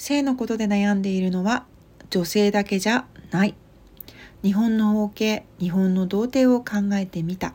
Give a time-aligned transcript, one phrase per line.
[0.00, 1.66] 性のことで悩んでいるのは
[2.08, 3.54] 女性だけじゃない。
[4.42, 7.52] 日本の包茎日本の童貞を考えてみた。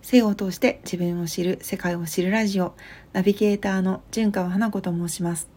[0.00, 2.74] 性を通して自分を知る世界を知るラジオ
[3.12, 5.50] ナビゲーターの純川花子と申します。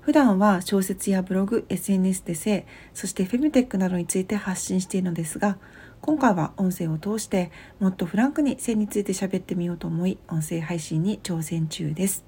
[0.00, 5.58] 普段は小説やブログ SNS で性そしてフェムテックなどについて発信しているのですが
[6.00, 7.50] 今回は音声を通して
[7.80, 12.24] もっとフランクに性について喋ってみようと思い音声配信に挑戦中です。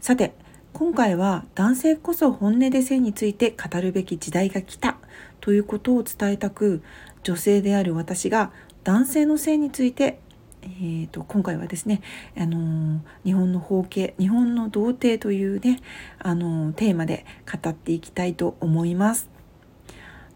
[0.00, 0.34] さて
[0.74, 4.96] 今回は男性こそ本音で性について語るべき時代が来た。
[5.40, 6.82] ということを伝えたく
[7.22, 8.50] 女性である私が
[8.82, 10.18] 男性の性について
[10.62, 12.00] えーと、今回はですね、
[12.36, 15.80] あのー、日本の包茎日本の童貞というね、
[16.18, 17.24] あのー、テーマで
[17.62, 19.28] 語っていきたいと思います。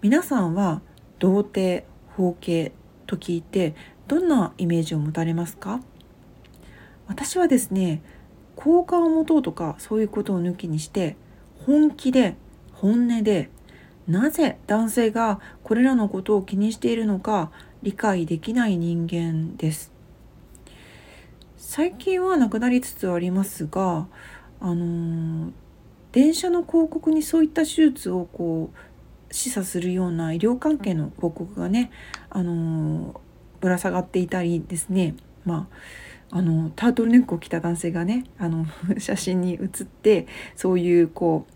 [0.02, 0.82] 皆さんは
[1.18, 1.84] 童貞
[2.16, 2.70] 包茎
[3.09, 3.74] と聞いて
[4.07, 5.80] どんなイメージを持たれますか？
[7.09, 8.02] 私はですね
[8.58, 11.16] 好感を持とうとかそういうことを抜きにして
[11.64, 12.34] 本気で
[12.72, 13.50] 本音で
[14.08, 17.52] なぜ男性がこれらのことを気にしているのか
[17.84, 19.92] 理解できない人間です。
[21.56, 24.09] 最近はなくなりつつありますが
[24.60, 25.52] あの
[26.10, 31.93] 電車の広告にそういった手術をこう示唆するような医療関係の広告がね
[32.28, 33.20] あの
[33.60, 35.15] ぶら下がっていたりですね。
[35.45, 38.66] まああのタートルネックを着た男性がねあの
[38.98, 40.26] 写真に写って
[40.57, 41.46] そういうこ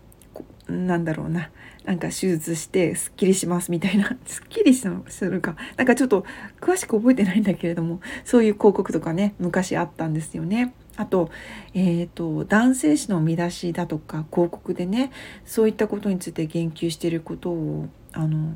[0.67, 1.49] うなんだろうな
[1.83, 4.89] なんか手術してすっきりしますみたいな すっきりす
[5.25, 6.25] るかなんかちょっと
[6.61, 10.73] 詳しく覚えてないんだけれどもそういう広告とかね昔あったんですよね。
[10.95, 11.31] あと,、
[11.73, 15.11] えーと、男性誌の見出しだとか広告でね
[15.43, 18.53] そういったことについて言及していることをあの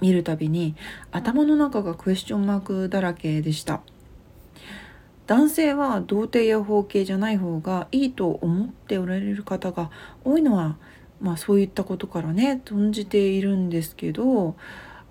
[0.00, 0.74] 見るたびに
[1.12, 3.82] 頭の中がクエスチョンマークだらけでした。
[5.26, 9.90] 男性は童貞や包茎じゃない方がいいと思っておられる方が
[10.22, 10.76] 多いのは、
[11.20, 14.54] まあ、そういったことからね存じているんですけど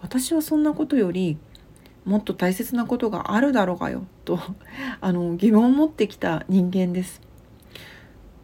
[0.02, 1.38] 私はそんなことより
[2.06, 4.40] もっと大切なことがあるだろうがよと
[5.02, 7.22] あの疑問を持ってきた人間です。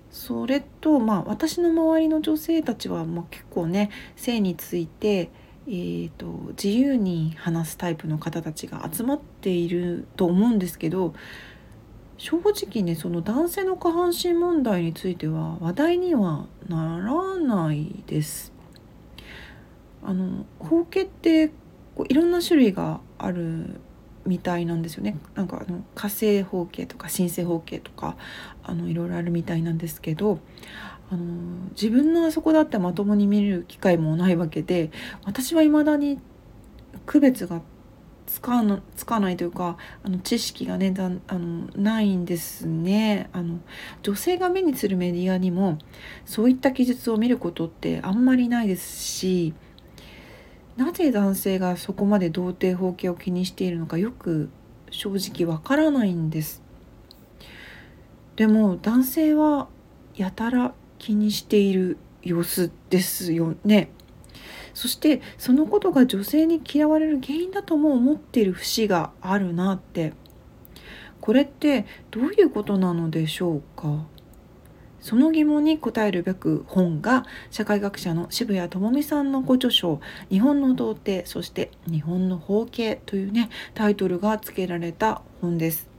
[0.09, 5.29] それとまあ私の周りの女性たちは、まあ、結構ね性について、
[5.67, 11.13] えーと自由に話すタイプの方たちが集まっていると思うんですけど
[12.19, 18.51] 正直ねその男性の下半身問題については話題にはならないです。
[20.03, 21.47] あの包茎って
[21.95, 23.79] こういろんな種類がある
[24.25, 28.15] みたいなんですよねなんかあの火星包茎とか新生包茎とか
[28.63, 30.39] あのいろいろあるみたいなんですけど
[31.11, 31.25] あの
[31.71, 34.91] 自分のあそこだってまともに見る機会もないわけで
[35.25, 36.19] 私は未だに
[37.05, 37.61] 区別が
[38.31, 43.29] つかのつかないというかあの知識がねだあのないんですね。
[43.33, 43.59] あの
[44.03, 45.79] 女性が目にするメディアにも
[46.25, 49.53] そういった記述を見ることってあんまりないですし
[50.77, 54.49] なぜ男性がそこまで童貞放棄を気にしているのかよく
[54.91, 56.61] 正直わからないんです。
[58.35, 59.67] でも男性は
[60.15, 63.89] やたら気にしている様子ですよね。
[64.79, 70.13] そしてそのことが女性に嫌われる原因だとも思っている節があるなって
[71.19, 74.05] これってどういうことなのでしょうか？
[75.01, 79.99] その疑問に答えるべく本が社会学者の渋谷智美さんのご著書
[80.31, 85.89] 「日本の童貞そして日本の包茎」というねタイトルが付けられた本です。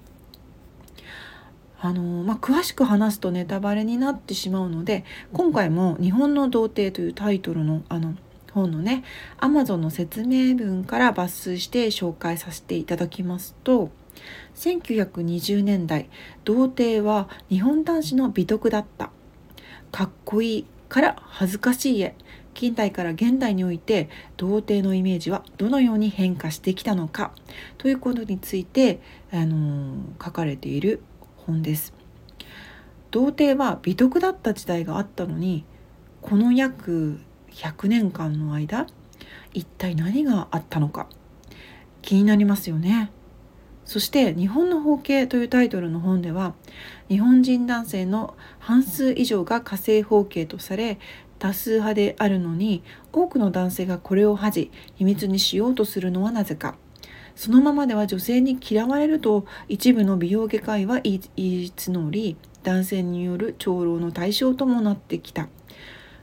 [1.82, 5.04] あのまあ、詳しく話すとネタバレになってしまうので
[5.34, 8.14] 今回も「日本の童貞」というタイトルのあの
[8.52, 9.04] 本のね
[9.38, 13.90] Amazon の説明文から抜粋して紹介させていただきますと
[14.54, 16.08] 1920年代
[16.44, 19.10] 童貞は日本男子の美徳だった。
[19.92, 22.14] かっこいいから恥ずかしいへ。
[22.52, 27.32] 近代から現代において童貞のイメージはどのように変化してきたのか。
[27.78, 29.00] ということについて、
[29.32, 31.02] あのー、書かれている
[31.36, 31.94] 本です。
[33.10, 35.64] 童貞は美徳だった時代があったのに
[36.22, 37.18] この約
[37.60, 38.86] 100年間の間
[39.52, 41.08] 一体何があったのか。
[42.00, 43.10] 気になりますよね。
[43.84, 46.54] そして「日本の包茎」というタイトルの本では
[47.08, 50.98] 日本人男性の半数以上が火星包茎とされ
[51.38, 56.76] 多数派であるのに多くの男性がこれを恥じ秘密にしようとするのはなぜか。
[57.34, 61.20] そのままでは女性に嫌われると一部の美容外科医は言い
[61.74, 65.48] 募り男性による長老の対象ともなってきた。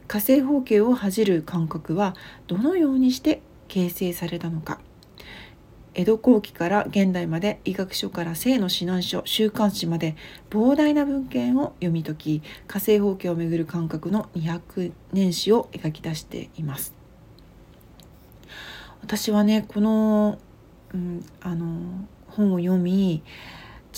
[0.07, 2.15] 火星包茎を恥じる感覚は
[2.48, 4.80] どのようにして形成されたのか、
[5.98, 10.15] 江戸後期から現代まで医学書から性の指南書週刊誌まで
[10.51, 16.94] 膨大な文献を読み解き火星放棄をめぐる感覚の200年史を描き出しています。
[19.01, 20.38] 私はねこの,、
[20.94, 23.24] うん、あの本を読み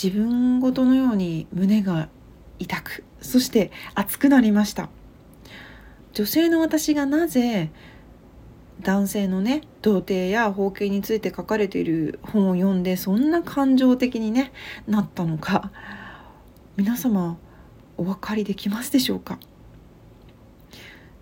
[0.01, 2.07] 自分ごとのように胸が
[2.59, 4.89] 痛くそして熱くなりました。
[6.13, 7.71] 女性の私がなぜ
[8.81, 14.51] 男性のね童貞や包茎について書かれている本を読んでそんな感情的に、ね、
[14.87, 15.71] なったのか
[16.77, 17.37] 皆様
[17.97, 19.37] お分かりできますでしょうか？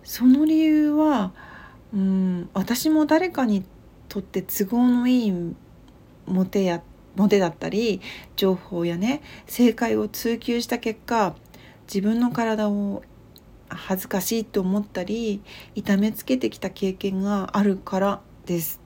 [0.04, 1.32] その理由は
[1.92, 3.64] うん私も誰かに
[4.08, 5.54] とって都合のいい
[6.26, 6.82] モテや
[7.16, 8.00] モテだったり
[8.36, 11.34] 情報やね正解を追求した結果
[11.92, 13.02] 自分の体を
[13.68, 15.40] 恥ずかしいと思ったり
[15.74, 18.80] 痛めつけてきた経験があるからです。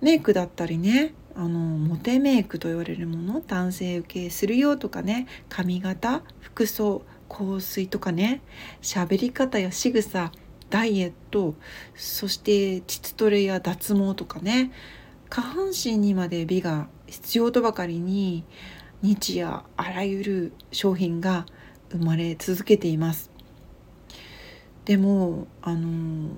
[0.00, 8.40] メイクだったりねあのモテメイクと言われるもの男性受けするよとかね髪型服装香水とかね
[8.82, 10.32] 喋り方や仕草
[10.70, 11.54] ダイエット
[11.94, 14.72] そして膣トレや脱毛とかね
[15.28, 18.44] 下半身にまで美が必要とばかりに
[19.02, 21.46] 日夜あらゆる商品が
[21.90, 23.30] 生まれ続けています。
[24.84, 26.30] でもあの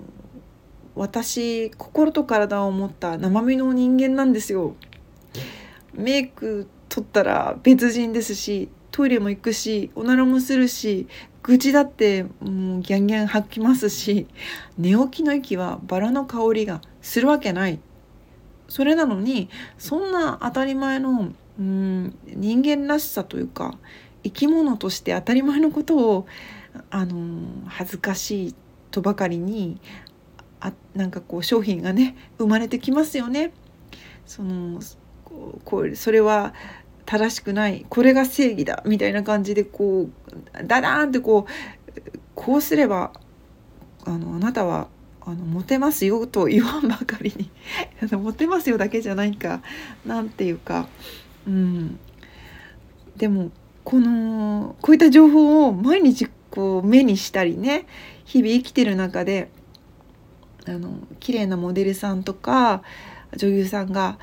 [0.95, 4.75] 私心と体を持った生身の人間なんですよ。
[5.95, 11.07] メイク取ったら別人ですしトイレも行くしおならもするし
[11.43, 14.27] 愚痴だってもうギャンギャン吐きますし
[14.77, 17.81] 寝起きの息はバラの香りがするわけない。
[18.69, 19.49] それなのに
[19.79, 23.79] そんな当たり前のうん人間らしさというか
[24.23, 26.27] 生き物として当たり前のことを
[26.91, 28.55] あの恥ずかしい
[28.91, 29.81] とばかりに
[30.61, 33.53] あなんかこう商品がね生まれてきますよね。
[34.27, 34.81] その
[35.65, 36.55] こうそれは
[37.07, 37.87] 正しくない。
[37.89, 38.83] これが正義だ。
[38.87, 43.13] みたいな感じでこうダダーンってこうこうすれば
[44.05, 44.89] あのあなたは
[45.23, 47.51] あのモテますよと言わんばかりに。
[48.19, 49.63] モテますよだけじゃないか。
[50.05, 50.89] なんていうか。
[51.47, 51.99] うん。
[53.17, 53.51] でも
[53.85, 57.87] このこういった情報を毎日こう目にしたりね
[58.25, 59.51] 日々生きてる中で
[60.67, 60.91] あの
[61.21, 62.83] 綺麗なモデルさんとか
[63.37, 64.19] 女優さんが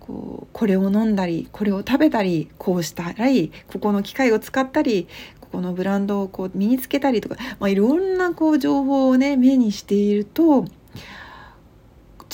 [0.00, 5.08] こうこれを飲んだりこれを食べたりこうしたりここの機械を使ったり
[5.40, 10.64] ここのブランドをこう身につけたりとか、まあ、いろんなこう情報をね目にしていると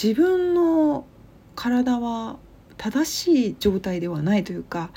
[0.00, 1.06] 自分の
[1.54, 2.38] 体は
[2.76, 4.90] 正しい状態ではないというか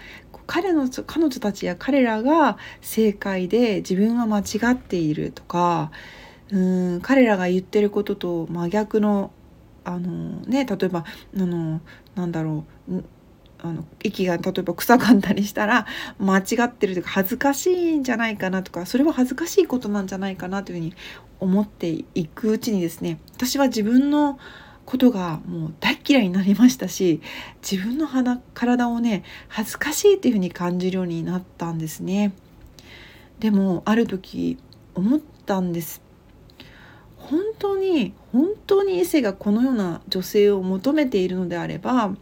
[0.50, 5.92] 彼の彼女たちや彼らが正解で自分は間違っているとか
[6.52, 6.58] う
[6.98, 9.32] ん彼らが言ってることと真逆の
[9.84, 11.06] あのね例えば
[11.36, 11.82] あの
[12.16, 13.04] なんだろう
[13.60, 15.86] あの息が例えば臭かったりしたら
[16.18, 20.96] 間違ってるというか恥ずかしいんじゃないかなとかそれは恥ずかしいことなんじゃないかなというふうに
[21.40, 24.40] 思っていくうちにですね私は自分の
[24.90, 27.22] ことがもう大嫌いになりましたし
[27.62, 32.34] 自分の肌体をね恥ずかしいっていうふうに感じるようになったんですね。
[33.38, 34.58] でもある時
[34.96, 36.02] 思ったんです。
[37.18, 42.16] 本当に本当に異性がこのような女性を求めているのであれば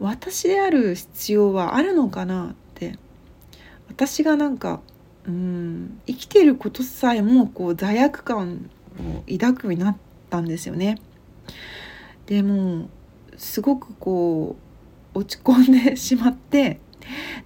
[0.00, 2.96] 私である必要はあるのかなって
[3.88, 4.80] 私がなんか
[5.28, 9.96] うん生きていることさえもこう罪悪感を抱くようになっ
[10.30, 10.96] たんですよね。
[12.26, 12.88] でも
[13.36, 14.56] すごくこ
[15.14, 16.80] う落ち込んでしまって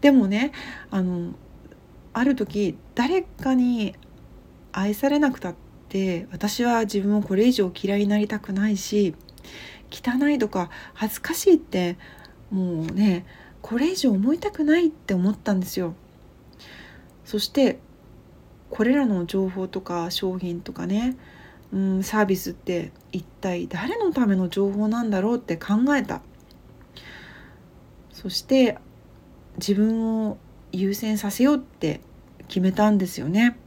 [0.01, 0.53] でもね
[0.91, 1.35] あの
[2.13, 3.95] ある時誰かに
[4.73, 5.55] 愛されなくたっ
[5.89, 9.15] て私は自分をこれ以上嫌いになりたくないし
[9.91, 11.97] 汚いとか恥ずかしいって
[12.51, 13.25] もうね
[13.63, 15.95] これ以上思いたくないって思ったんですよ。
[17.25, 17.81] そして
[18.71, 21.17] これらの情報とか商品とかね
[21.73, 26.23] うん、サービスって一体誰のための情報なんだろうって考えた。
[28.13, 28.79] そして
[29.59, 30.39] 自分を
[30.73, 32.01] 優先させようって
[32.49, 33.59] 決めたんですよね。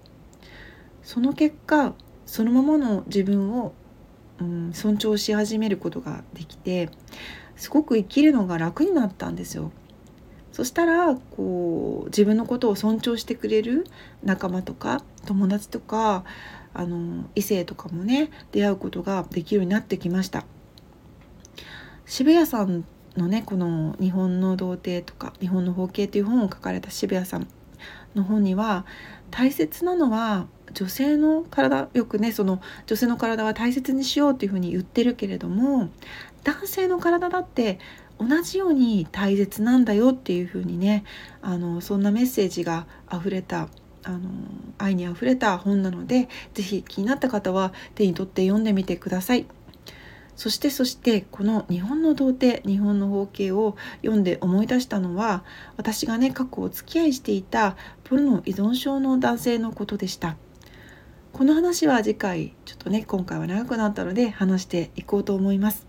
[1.03, 1.93] その結果
[2.25, 3.73] そのままの自分を、
[4.39, 6.89] うん、尊重し始めることができて
[7.55, 9.71] すごく生きるのが楽になったんですよ。
[10.51, 13.85] そしたらこう自分のことを尊重してくれる
[14.23, 16.25] 仲間とか友達とか
[16.73, 20.45] あの異性とかもね出会うことができるようになってきました。
[22.05, 22.85] 渋谷さん
[23.17, 27.47] のねこの「日本の童貞」とか「日本の包茎」という本を書かれた渋谷さん
[28.15, 28.85] の本には
[29.31, 35.89] 大切なのは女性の体よくねその女性の体は大切にしようというふうに言ってるけれども
[36.43, 37.79] 男性の体だって
[38.19, 41.03] 同じように大切なんだよっていう風にね
[41.41, 43.69] あのそんなメッセージが溢れた
[44.03, 44.29] あの
[44.77, 49.45] 愛にあふれた本なので是非気になった方は手に取って読んでみてください。
[50.39, 55.43] そしてそしてこの日本の童貞日本の包茎を読んで思い出したのは
[55.75, 57.75] 私がね過去お付き合いしていた
[58.05, 60.37] ポルノ依存症の男性のことでした
[61.33, 65.85] この話は次回ちょっとね今回は長くなったので話していこうと思います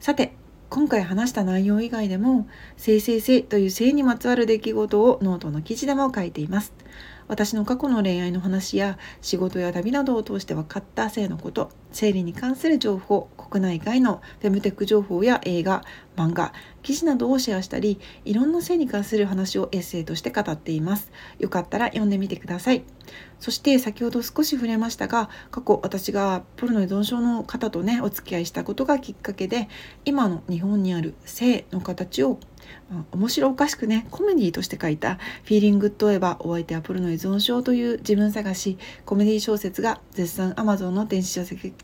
[0.00, 0.34] さて
[0.70, 6.72] 今回話した内容以外でも性性性という性にまつわる出来事をノートの記事でも書いています。
[7.28, 15.82] 私の過去の恋愛の話や仕事や旅などを通して分かった性のこと生理に関する情報国内外のフェムテック情報や映画
[16.16, 21.10] 漫画記事などをシェアしたりいろんな性に関する話をエッセイとして語っています。
[21.38, 22.84] よかったら読んでみてください。
[23.38, 29.68] そして先ほど少し触れましたが過去私がポルノ依存症の方とねお付き合いしたことがきっかけで
[30.04, 32.38] 今の日本にある性の形を、
[33.12, 41.74] 面白おかしくねコメディとして書いた「フィーリングといえばお相手はプロの依存症」という自分探しコメディ小説が絶賛 Amazon の電子書籍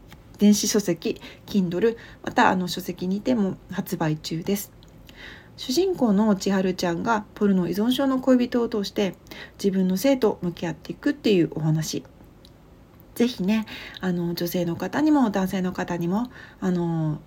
[0.41, 4.73] 電子書籍 Kindle またあの書籍にても発売中です。
[5.59, 9.15] 主人公の千春ちゃんがポルノ依存症の恋人を通して
[9.63, 12.03] 自分の性と向き合っていくっていうお話
[13.15, 13.67] 是非ね
[14.01, 16.31] あの女性の方にも男性の方にも
[16.61, 17.21] あの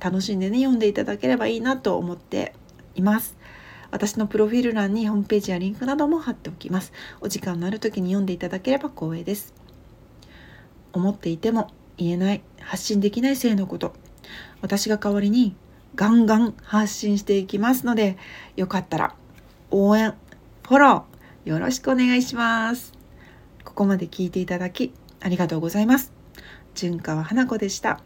[0.00, 2.54] 楽しんでね読んでいただければいいなと思って
[2.96, 3.36] います。
[3.92, 6.92] 私のプロフィール欄にホームページやリンクなども貼っておきます。
[7.20, 9.54] お時間のある時に読んでいただければ光栄です。
[10.92, 13.94] 思っていても言えない、発信できない性のこと、
[14.60, 15.56] 私が代わりに
[15.94, 18.16] ガンガン発信していきますので、
[18.56, 19.14] よかったら
[19.70, 20.14] 応援、
[20.66, 22.92] フォローよろしくお願いします。
[23.64, 26.12] ここまで聞いていただきありがとうございます。
[26.74, 28.00] 純川花子でした。